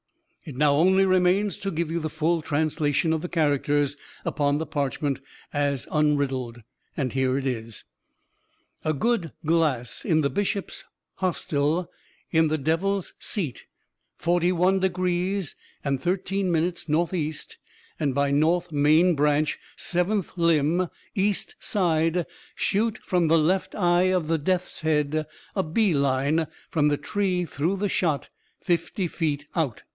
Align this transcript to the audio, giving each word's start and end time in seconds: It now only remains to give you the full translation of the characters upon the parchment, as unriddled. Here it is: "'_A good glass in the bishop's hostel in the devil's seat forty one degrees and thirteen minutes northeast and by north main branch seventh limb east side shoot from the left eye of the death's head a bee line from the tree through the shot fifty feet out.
It 0.43 0.55
now 0.55 0.73
only 0.73 1.05
remains 1.05 1.59
to 1.59 1.69
give 1.69 1.91
you 1.91 1.99
the 1.99 2.09
full 2.09 2.41
translation 2.41 3.13
of 3.13 3.21
the 3.21 3.29
characters 3.29 3.95
upon 4.25 4.57
the 4.57 4.65
parchment, 4.65 5.19
as 5.53 5.85
unriddled. 5.91 6.63
Here 7.11 7.37
it 7.37 7.45
is: 7.45 7.83
"'_A 8.83 8.97
good 8.97 9.33
glass 9.45 10.03
in 10.03 10.21
the 10.21 10.29
bishop's 10.31 10.83
hostel 11.17 11.91
in 12.31 12.47
the 12.47 12.57
devil's 12.57 13.13
seat 13.19 13.67
forty 14.17 14.51
one 14.51 14.79
degrees 14.79 15.55
and 15.83 16.01
thirteen 16.01 16.51
minutes 16.51 16.89
northeast 16.89 17.59
and 17.99 18.15
by 18.15 18.31
north 18.31 18.71
main 18.71 19.13
branch 19.13 19.59
seventh 19.75 20.31
limb 20.35 20.87
east 21.13 21.53
side 21.59 22.25
shoot 22.55 22.97
from 22.97 23.27
the 23.27 23.37
left 23.37 23.75
eye 23.75 24.11
of 24.11 24.27
the 24.27 24.39
death's 24.39 24.81
head 24.81 25.27
a 25.55 25.61
bee 25.61 25.93
line 25.93 26.47
from 26.71 26.87
the 26.87 26.97
tree 26.97 27.45
through 27.45 27.75
the 27.77 27.87
shot 27.87 28.29
fifty 28.59 29.05
feet 29.05 29.45
out. 29.55 29.83